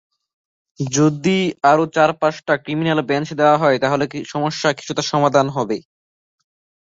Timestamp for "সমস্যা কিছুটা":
4.25-5.03